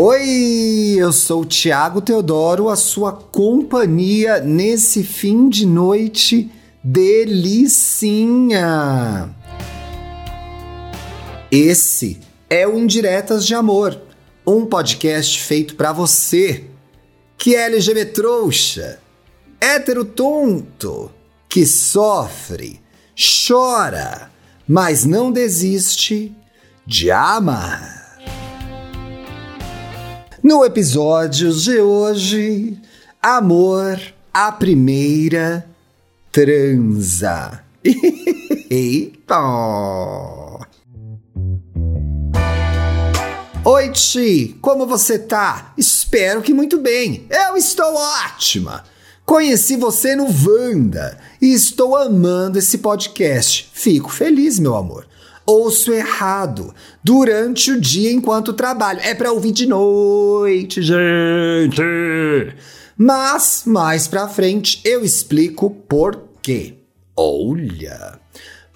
[0.00, 6.52] Oi, eu sou o Tiago Teodoro, a sua companhia nesse fim de noite
[6.84, 8.48] delicinha.
[11.50, 14.00] Esse é o Indiretas de Amor,
[14.46, 16.66] um podcast feito para você
[17.36, 19.00] que é LGBT trouxa,
[19.60, 21.10] hétero tonto,
[21.48, 22.80] que sofre,
[23.48, 24.30] chora,
[24.64, 26.32] mas não desiste
[26.86, 27.97] de amar.
[30.42, 32.78] No episódio de hoje,
[33.20, 34.00] amor
[34.32, 35.68] à primeira
[36.30, 37.64] transa.
[38.70, 39.36] Eita!
[43.64, 45.72] Oi, Ti, como você tá?
[45.76, 47.26] Espero que muito bem.
[47.28, 48.84] Eu estou ótima.
[49.26, 53.68] Conheci você no Vanda e estou amando esse podcast.
[53.72, 55.07] Fico feliz, meu amor
[55.48, 59.00] ouço errado durante o dia enquanto trabalho.
[59.02, 61.82] É para ouvir de noite, gente.
[62.94, 66.74] Mas mais para frente eu explico por quê.
[67.16, 68.18] Olha,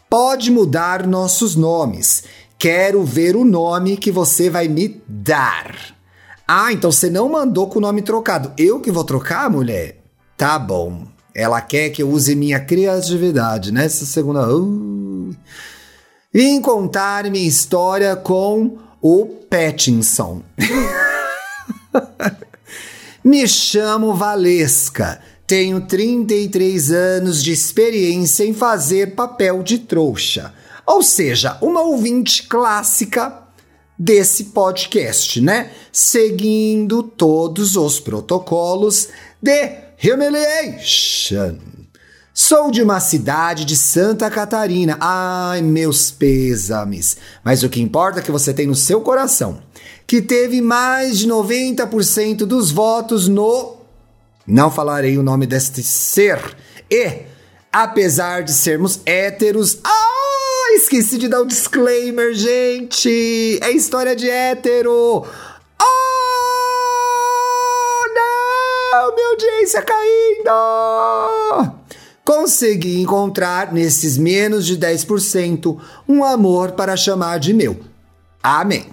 [0.09, 2.25] pode mudar nossos nomes.
[2.59, 5.95] Quero ver o nome que você vai me dar.
[6.49, 8.53] Ah, então você não mandou com o nome trocado.
[8.57, 10.03] Eu que vou trocar, mulher?
[10.39, 11.07] Tá bom.
[11.35, 14.49] Ela quer que eu use minha criatividade nessa segunda.
[14.55, 15.35] Uh
[16.35, 20.43] em contar minha história com o Pattinson.
[23.23, 30.55] Me chamo Valesca, tenho 33 anos de experiência em fazer papel de trouxa,
[30.87, 33.43] ou seja, uma ouvinte clássica
[33.99, 35.71] desse podcast, né?
[35.93, 39.09] Seguindo todos os protocolos
[39.41, 41.82] de humiliation.
[42.35, 44.97] Sou de uma cidade de Santa Catarina.
[44.99, 47.19] Ai, meus pêsames.
[47.45, 49.61] Mas o que importa é que você tem no seu coração
[50.07, 53.77] que teve mais de 90% dos votos no.
[54.47, 56.39] Não falarei o nome deste ser.
[56.91, 57.23] E,
[57.73, 59.79] apesar de sermos héteros.
[59.85, 63.59] Ah, esqueci de dar um disclaimer, gente.
[63.63, 65.25] É história de hétero.
[65.81, 65.85] Oh,
[68.15, 69.15] não!
[69.15, 70.53] Minha audiência caindo!
[72.25, 75.79] Consegui encontrar nesses menos de 10%
[76.09, 77.81] um amor para chamar de meu.
[78.43, 78.87] Amém.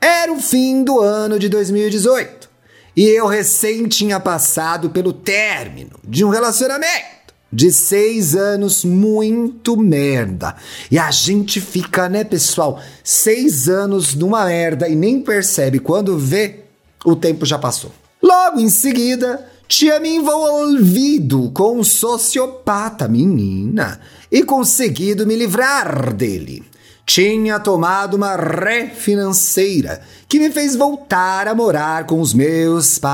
[0.00, 2.48] Era o fim do ano de 2018
[2.96, 7.16] e eu recém tinha passado pelo término de um relacionamento
[7.52, 10.56] de seis anos muito merda.
[10.90, 16.64] E a gente fica, né, pessoal, seis anos numa merda e nem percebe quando vê
[17.04, 17.92] o tempo já passou.
[18.22, 24.00] Logo em seguida, tinha me envolvido com um sociopata, menina,
[24.30, 26.62] e conseguido me livrar dele.
[27.04, 33.12] Tinha tomado uma ré financeira que me fez voltar a morar com os meus pais.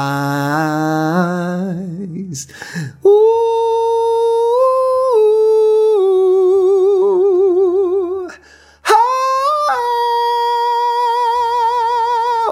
[3.04, 3.10] Uh,
[8.84, 8.96] ah,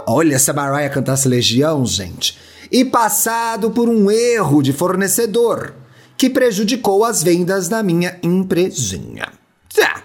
[0.06, 5.74] Olha, se a Mariah cantasse Legião, gente e passado por um erro de fornecedor
[6.16, 9.32] que prejudicou as vendas da minha empresinha.
[9.74, 10.02] Tá.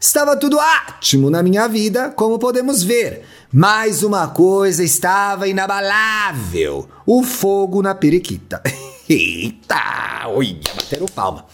[0.00, 7.22] Estava tudo ótimo na minha vida, como podemos ver, mas uma coisa estava inabalável: o
[7.22, 8.62] fogo na periquita.
[9.08, 10.26] Eita!
[10.26, 11.46] Olha, bateram palma.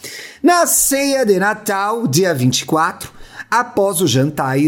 [0.42, 3.10] Na ceia de Natal, dia 24,
[3.50, 4.58] após o jantar,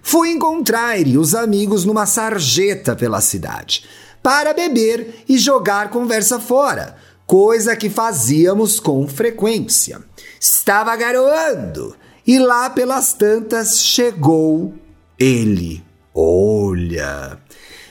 [0.00, 3.84] fui encontrar os amigos numa sarjeta pela cidade
[4.26, 6.96] para beber e jogar conversa fora,
[7.28, 10.00] coisa que fazíamos com frequência.
[10.40, 11.94] Estava garoando
[12.26, 14.74] e lá pelas tantas chegou
[15.16, 15.80] ele.
[16.12, 17.38] Olha!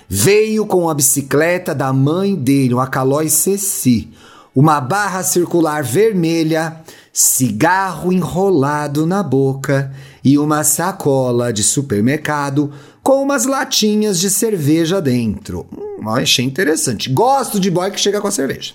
[0.10, 4.10] Veio com a bicicleta da mãe dele, uma Calói Ceci,
[4.54, 6.82] uma barra circular vermelha,
[7.14, 9.90] cigarro enrolado na boca
[10.22, 12.74] e uma sacola de supermercado
[13.06, 15.68] com umas latinhas de cerveja dentro.
[15.72, 17.08] Hum, achei interessante.
[17.08, 18.74] Gosto de boy que chega com a cerveja.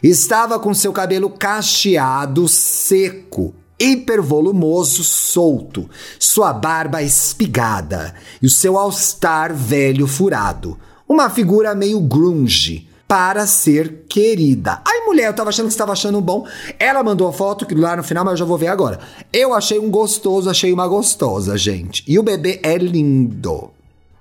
[0.00, 5.90] Estava com seu cabelo cacheado, seco, hipervolumoso, solto,
[6.20, 10.78] sua barba espigada e o seu all-star velho furado.
[11.08, 14.82] Uma figura meio grunge para ser querida.
[14.84, 16.44] Aí, mulher, eu tava achando que você tava achando bom.
[16.80, 18.98] Ela mandou a foto que lá no final, mas eu já vou ver agora.
[19.32, 22.02] Eu achei um gostoso, achei uma gostosa, gente.
[22.08, 23.70] E o bebê é lindo.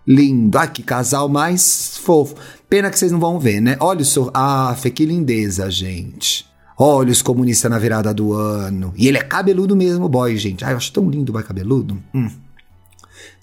[0.05, 0.59] Lindo.
[0.59, 2.35] Ah, que casal mais fofo.
[2.69, 3.77] Pena que vocês não vão ver, né?
[3.79, 4.29] Olha o seu.
[4.31, 6.45] Ah, que lindeza, gente.
[6.77, 8.93] Olha os comunistas na virada do ano.
[8.95, 10.63] E ele é cabeludo mesmo, boy, gente.
[10.63, 11.97] Ai, eu acho tão lindo o boy cabeludo.
[12.13, 12.29] Hum.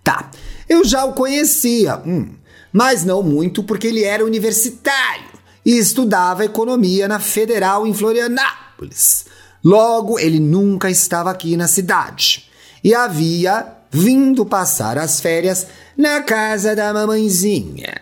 [0.05, 0.31] Tá.
[0.69, 1.97] Eu já o conhecia.
[2.07, 2.39] Hum
[2.73, 5.30] mas não muito porque ele era universitário
[5.65, 9.27] e estudava economia na Federal em Florianópolis.
[9.65, 12.51] Logo, ele nunca estava aqui na cidade
[12.83, 15.67] e havia vindo passar as férias
[15.97, 18.01] na casa da mamãezinha.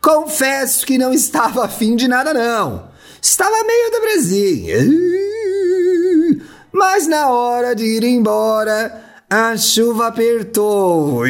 [0.00, 2.88] Confesso que não estava afim de nada, não.
[3.22, 4.76] Estava meio depresinha.
[6.70, 11.26] Mas na hora de ir embora, a chuva apertou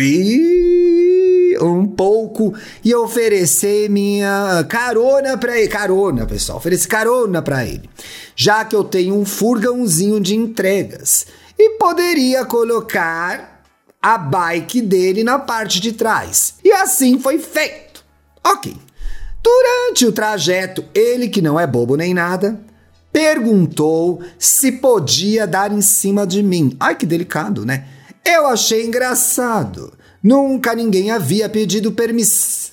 [1.72, 5.68] um pouco e oferecer minha carona para ele.
[5.68, 7.88] Carona, pessoal, ofereci carona para ele.
[8.36, 11.26] Já que eu tenho um furgãozinho de entregas
[11.58, 13.62] e poderia colocar
[14.02, 16.56] a bike dele na parte de trás.
[16.62, 18.04] E assim foi feito.
[18.44, 18.76] OK.
[19.42, 22.60] Durante o trajeto, ele, que não é bobo nem nada,
[23.12, 26.76] perguntou se podia dar em cima de mim.
[26.80, 27.86] Ai, que delicado, né?
[28.24, 29.92] Eu achei engraçado.
[30.24, 32.72] Nunca ninguém havia pedido permissão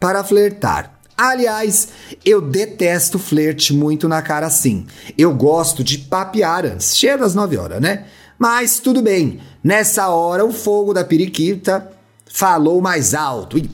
[0.00, 0.98] para flertar.
[1.16, 1.88] Aliás,
[2.24, 4.86] eu detesto flerte muito na cara assim.
[5.16, 6.96] Eu gosto de papear antes.
[6.96, 8.06] Chega das 9 horas, né?
[8.36, 9.40] Mas tudo bem.
[9.62, 11.92] Nessa hora, o fogo da periquita
[12.26, 13.70] falou mais alto e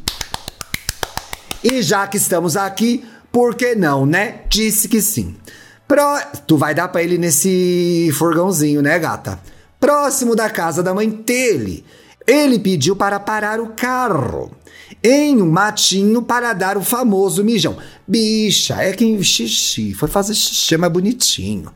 [1.68, 4.42] e já que estamos aqui, por que não, né?
[4.48, 5.34] Disse que sim.
[5.88, 6.00] Pro...
[6.46, 9.40] Tu vai dar pra ele nesse furgãozinho, né, gata?
[9.80, 11.84] Próximo da casa da mãe dele.
[12.26, 14.50] Ele pediu para parar o carro
[15.02, 17.76] em um matinho para dar o famoso mijão.
[18.06, 21.72] Bicha, é que xixi, foi fazer xixi mais bonitinho.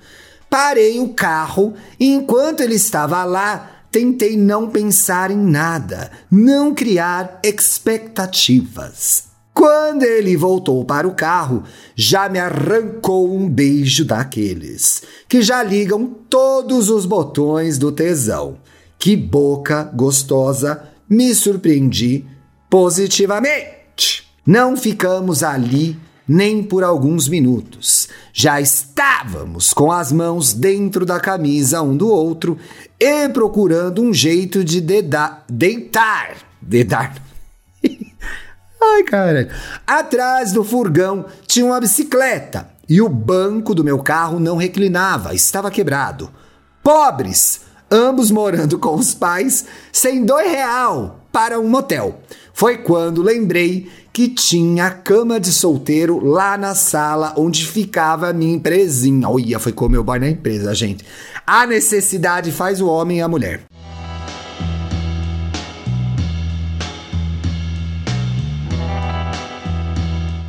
[0.49, 7.38] Parei o carro e enquanto ele estava lá, tentei não pensar em nada, não criar
[7.44, 9.31] expectativas.
[9.55, 11.64] Quando ele voltou para o carro,
[11.94, 18.58] já me arrancou um beijo daqueles que já ligam todos os botões do tesão.
[19.00, 22.26] Que boca gostosa, me surpreendi
[22.69, 24.31] positivamente.
[24.47, 25.99] Não ficamos ali
[26.29, 28.11] nem por alguns minutos.
[28.31, 32.58] Já estávamos com as mãos dentro da camisa um do outro
[33.00, 35.46] e procurando um jeito de deitar.
[36.61, 37.14] Dedar.
[38.82, 39.49] Ai, cara.
[39.87, 45.70] Atrás do furgão tinha uma bicicleta e o banco do meu carro não reclinava, estava
[45.70, 46.31] quebrado.
[46.82, 52.21] Pobres, ambos morando com os pais, sem dois real para um motel.
[52.53, 58.55] Foi quando lembrei que tinha cama de solteiro lá na sala onde ficava a minha
[58.55, 59.29] empresinha.
[59.29, 61.05] Olha, foi como meu boy na empresa, gente.
[61.47, 63.61] A necessidade faz o homem e a mulher.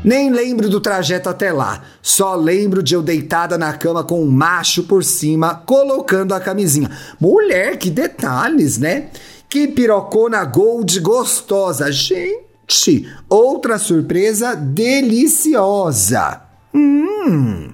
[0.03, 4.31] Nem lembro do trajeto até lá, só lembro de eu deitada na cama com um
[4.31, 6.89] macho por cima, colocando a camisinha.
[7.19, 9.09] Mulher, que detalhes, né?
[9.47, 11.91] Que pirocona gold gostosa.
[11.91, 16.41] Gente, outra surpresa deliciosa.
[16.73, 17.69] Hum.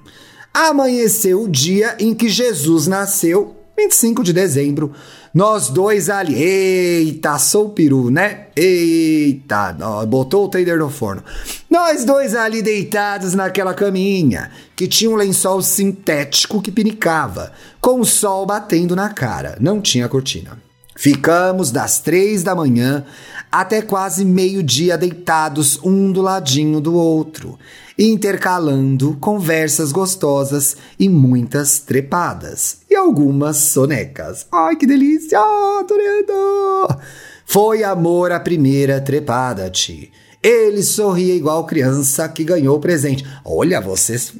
[0.52, 4.92] Amanheceu o dia em que Jesus nasceu, 25 de dezembro,
[5.34, 8.46] nós dois ali, eita, sou o peru, né?
[8.56, 9.76] Eita,
[10.08, 11.22] botou o tender no forno.
[11.70, 18.04] Nós dois ali deitados naquela caminha, que tinha um lençol sintético que pinicava, com o
[18.04, 20.58] sol batendo na cara, não tinha cortina.
[20.96, 23.04] Ficamos das três da manhã
[23.52, 27.56] até quase meio-dia deitados um do ladinho do outro,
[27.98, 34.46] intercalando conversas gostosas e muitas trepadas e algumas sonecas.
[34.52, 35.40] Ai, que delícia!
[35.80, 37.00] Adorando!
[37.44, 40.12] Foi amor à primeira trepada, Ti.
[40.40, 43.26] Ele sorria igual criança que ganhou o presente.
[43.44, 44.32] Olha, vocês.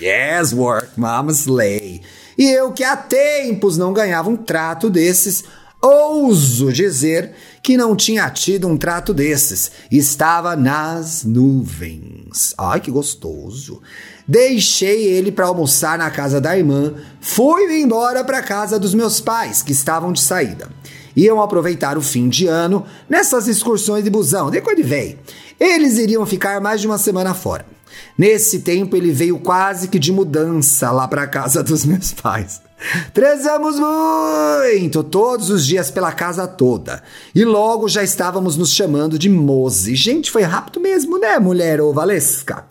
[0.00, 2.02] Yes, work, mama slay.
[2.36, 5.44] E eu que há tempos não ganhava um trato desses
[5.86, 9.70] ouso dizer que não tinha tido um trato desses.
[9.90, 12.54] Estava nas nuvens.
[12.58, 13.80] Ai, que gostoso.
[14.26, 19.60] Deixei ele para almoçar na casa da irmã, fui embora para casa dos meus pais,
[19.60, 20.68] que estavam de saída.
[21.16, 25.18] Iam aproveitar o fim de ano nessas excursões de busão, de veio.
[25.60, 27.66] Eles iriam ficar mais de uma semana fora.
[28.18, 32.60] Nesse tempo ele veio quase que de mudança lá para casa dos meus pais.
[33.12, 37.02] Prezamos muito todos os dias pela casa toda.
[37.34, 39.94] E logo já estávamos nos chamando de Mose.
[39.94, 42.66] Gente, foi rápido mesmo, né, mulher ô Valesca?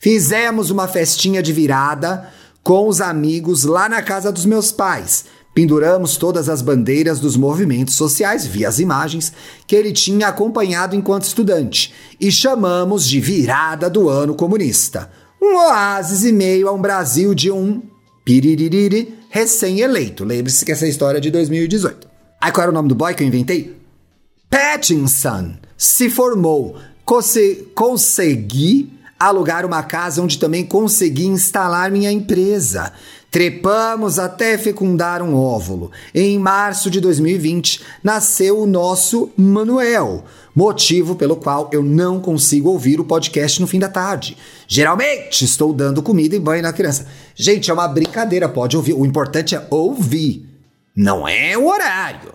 [0.00, 2.28] Fizemos uma festinha de virada
[2.62, 5.24] com os amigos lá na casa dos meus pais.
[5.54, 9.32] Penduramos todas as bandeiras dos movimentos sociais, via as imagens,
[9.66, 15.10] que ele tinha acompanhado enquanto estudante, e chamamos de virada do ano comunista.
[15.42, 17.82] Um oásis e meio a um Brasil de um
[18.28, 20.22] piririri recém-eleito.
[20.22, 22.06] Lembre-se que essa é história de 2018.
[22.38, 23.74] Aí qual era o nome do boy que eu inventei?
[24.50, 26.76] Pattinson se formou.
[27.06, 32.92] Conse consegui alugar uma casa onde também consegui instalar minha empresa.
[33.30, 35.90] Trepamos até fecundar um óvulo.
[36.14, 40.24] Em março de 2020, nasceu o nosso Manuel,
[40.58, 44.36] motivo pelo qual eu não consigo ouvir o podcast no fim da tarde.
[44.66, 47.06] Geralmente estou dando comida e banho na criança.
[47.32, 48.92] Gente, é uma brincadeira, pode ouvir.
[48.92, 50.48] O importante é ouvir,
[50.96, 52.34] não é o horário.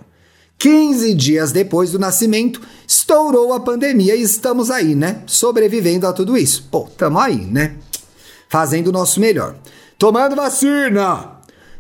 [0.57, 5.21] 15 dias depois do nascimento, estourou a pandemia e estamos aí, né?
[5.27, 6.65] Sobrevivendo a tudo isso.
[6.71, 7.75] Pô, tamo aí, né?
[8.47, 9.57] Fazendo o nosso melhor.
[9.97, 11.32] Tomando vacina!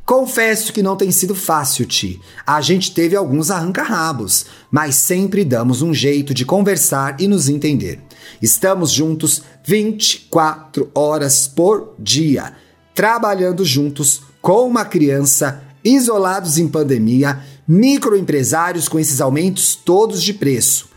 [0.05, 2.19] Confesso que não tem sido fácil, Ti.
[2.45, 8.01] A gente teve alguns arranca-rabos, mas sempre damos um jeito de conversar e nos entender.
[8.41, 12.53] Estamos juntos 24 horas por dia,
[12.93, 20.89] trabalhando juntos com uma criança, isolados em pandemia, microempresários com esses aumentos todos de preço.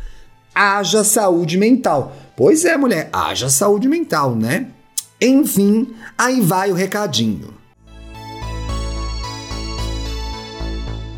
[0.53, 2.17] Haja saúde mental.
[2.37, 4.67] Pois é, mulher, haja saúde mental, né?
[5.21, 7.56] Enfim, aí vai o recadinho.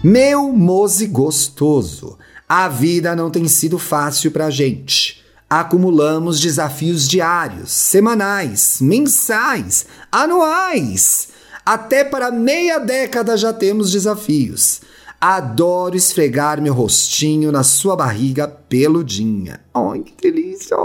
[0.02, 2.16] Meu moze gostoso,
[2.48, 5.24] a vida não tem sido fácil pra gente.
[5.50, 11.30] Acumulamos desafios diários, semanais, mensais, anuais.
[11.66, 14.82] Até para meia década já temos desafios.
[15.20, 19.58] Adoro esfregar meu rostinho na sua barriga peludinha.
[19.74, 20.76] Ai, que delícia!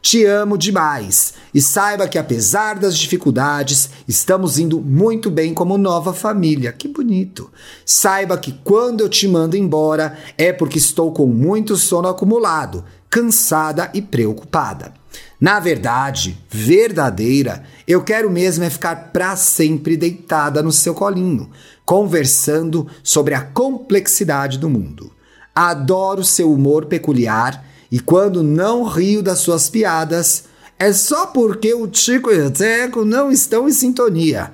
[0.00, 6.12] Te amo demais e saiba que, apesar das dificuldades, estamos indo muito bem como nova
[6.12, 6.72] família.
[6.72, 7.52] Que bonito!
[7.86, 13.88] Saiba que quando eu te mando embora é porque estou com muito sono acumulado, cansada
[13.92, 14.94] e preocupada.
[15.38, 21.50] Na verdade, verdadeira, eu quero mesmo é ficar para sempre deitada no seu colinho,
[21.84, 25.12] conversando sobre a complexidade do mundo.
[25.54, 30.44] Adoro seu humor peculiar e quando não rio das suas piadas,
[30.78, 34.52] é só porque o Tico e o Teco não estão em sintonia.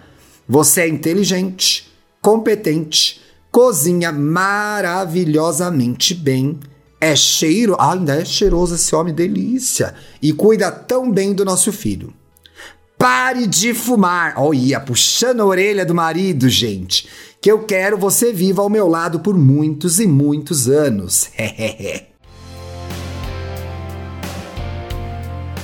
[0.48, 1.88] Você é inteligente,
[2.20, 3.20] competente,
[3.52, 6.58] cozinha maravilhosamente bem,
[7.00, 12.12] é cheiro, ah, é cheiroso esse homem, delícia, e cuida tão bem do nosso filho.
[12.98, 14.34] Pare de fumar.
[14.36, 17.08] Olha, puxando a orelha do marido, gente.
[17.40, 21.30] Que eu quero você viva ao meu lado por muitos e muitos anos.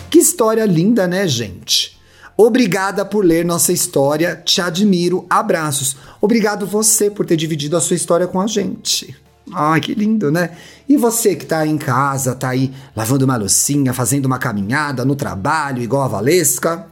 [0.08, 1.98] que história linda, né, gente?
[2.36, 4.40] Obrigada por ler nossa história.
[4.44, 5.26] Te admiro.
[5.28, 5.96] Abraços.
[6.20, 9.23] Obrigado você por ter dividido a sua história com a gente.
[9.52, 10.56] Ai, que lindo, né?
[10.88, 15.14] E você que tá em casa, tá aí lavando uma loucinha, fazendo uma caminhada no
[15.14, 16.86] trabalho, igual a Valesca?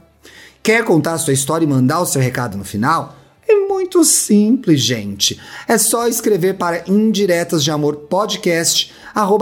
[0.61, 3.15] Quer contar a sua história e mandar o seu recado no final?
[3.47, 5.39] É muito simples, gente.
[5.67, 8.93] É só escrever para indiretas de amor podcast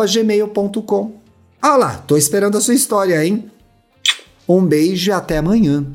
[0.09, 1.21] gmail.com.
[1.63, 3.51] Olha lá, tô esperando a sua história, hein?
[4.47, 5.85] Um beijo e até amanhã.